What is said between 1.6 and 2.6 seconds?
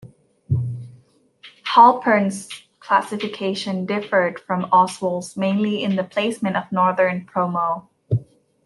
Halpern's